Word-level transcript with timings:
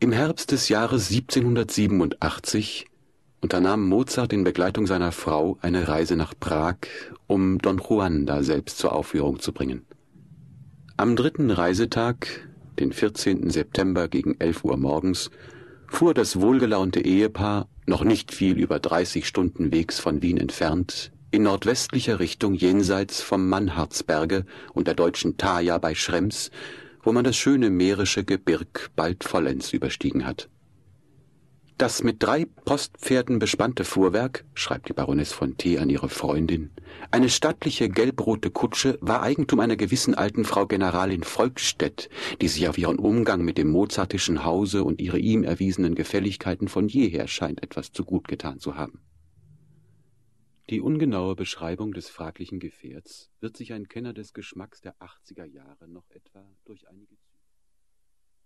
Im 0.00 0.12
Herbst 0.12 0.52
des 0.52 0.68
Jahres 0.68 1.10
1787 1.10 2.86
unternahm 3.40 3.88
Mozart 3.88 4.32
in 4.32 4.44
Begleitung 4.44 4.86
seiner 4.86 5.10
Frau 5.10 5.58
eine 5.60 5.88
Reise 5.88 6.14
nach 6.14 6.34
Prag, 6.38 6.76
um 7.26 7.58
Don 7.58 7.78
Juan 7.78 8.24
da 8.24 8.44
selbst 8.44 8.78
zur 8.78 8.92
Aufführung 8.92 9.40
zu 9.40 9.52
bringen. 9.52 9.84
Am 10.96 11.16
dritten 11.16 11.50
Reisetag, 11.50 12.48
den 12.78 12.92
14. 12.92 13.50
September 13.50 14.06
gegen 14.06 14.36
11 14.38 14.64
Uhr 14.64 14.76
morgens, 14.76 15.32
fuhr 15.88 16.14
das 16.14 16.40
wohlgelaunte 16.40 17.00
Ehepaar, 17.00 17.66
noch 17.86 18.04
nicht 18.04 18.32
viel 18.32 18.56
über 18.56 18.78
30 18.78 19.26
Stunden 19.26 19.72
Wegs 19.72 19.98
von 19.98 20.22
Wien 20.22 20.36
entfernt, 20.36 21.10
in 21.32 21.42
nordwestlicher 21.42 22.20
Richtung 22.20 22.54
jenseits 22.54 23.20
vom 23.20 23.48
Mannhardsberge 23.48 24.46
und 24.74 24.86
der 24.86 24.94
deutschen 24.94 25.38
Thaya 25.38 25.78
bei 25.78 25.96
Schrems 25.96 26.52
wo 27.08 27.12
man 27.12 27.24
das 27.24 27.38
schöne 27.38 27.70
mährische 27.70 28.22
Gebirg 28.22 28.90
bald 28.94 29.24
vollends 29.24 29.72
überstiegen 29.72 30.26
hat. 30.26 30.50
Das 31.78 32.02
mit 32.02 32.22
drei 32.22 32.44
Postpferden 32.66 33.38
bespannte 33.38 33.84
Fuhrwerk, 33.84 34.44
schreibt 34.52 34.90
die 34.90 34.92
Baroness 34.92 35.32
von 35.32 35.56
T. 35.56 35.78
an 35.78 35.88
ihre 35.88 36.10
Freundin, 36.10 36.68
eine 37.10 37.30
stattliche 37.30 37.88
gelbrote 37.88 38.50
Kutsche, 38.50 38.98
war 39.00 39.22
Eigentum 39.22 39.60
einer 39.60 39.76
gewissen 39.76 40.14
alten 40.14 40.44
Frau 40.44 40.66
Generalin 40.66 41.22
Volkstedt, 41.22 42.10
die 42.42 42.48
sich 42.48 42.68
auf 42.68 42.76
ihren 42.76 42.98
Umgang 42.98 43.40
mit 43.40 43.56
dem 43.56 43.70
mozartischen 43.70 44.44
Hause 44.44 44.84
und 44.84 45.00
ihre 45.00 45.18
ihm 45.18 45.44
erwiesenen 45.44 45.94
Gefälligkeiten 45.94 46.68
von 46.68 46.88
jeher 46.88 47.26
scheint 47.26 47.62
etwas 47.62 47.90
zu 47.90 48.04
gut 48.04 48.28
getan 48.28 48.60
zu 48.60 48.76
haben. 48.76 49.00
Die 50.70 50.82
ungenaue 50.82 51.34
Beschreibung 51.34 51.92
des 51.92 52.10
fraglichen 52.10 52.60
Gefährts 52.60 53.30
wird 53.40 53.56
sich 53.56 53.72
ein 53.72 53.88
Kenner 53.88 54.12
des 54.12 54.34
Geschmacks 54.34 54.82
der 54.82 54.94
80er 54.98 55.46
Jahre 55.46 55.88
noch 55.88 56.10
etwa 56.10 56.46
durch 56.66 56.86
einige 56.90 57.16